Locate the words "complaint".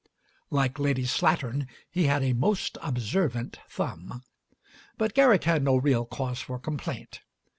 6.57-7.21